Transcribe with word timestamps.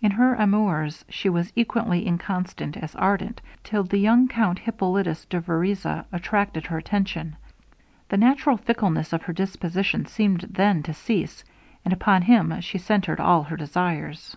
In 0.00 0.12
her 0.12 0.36
amours 0.36 1.04
she 1.08 1.28
was 1.28 1.50
equally 1.56 2.06
inconstant 2.06 2.76
as 2.76 2.94
ardent, 2.94 3.40
till 3.64 3.82
the 3.82 3.98
young 3.98 4.28
Count 4.28 4.60
Hippolitus 4.60 5.24
de 5.24 5.40
Vereza 5.40 6.04
attracted 6.12 6.66
her 6.66 6.78
attention. 6.78 7.34
The 8.08 8.16
natural 8.16 8.58
fickleness 8.58 9.12
of 9.12 9.22
her 9.22 9.32
disposition 9.32 10.06
seemed 10.06 10.42
then 10.42 10.84
to 10.84 10.94
cease, 10.94 11.42
and 11.84 11.92
upon 11.92 12.22
him 12.22 12.60
she 12.60 12.78
centered 12.78 13.18
all 13.18 13.42
her 13.42 13.56
desires. 13.56 14.36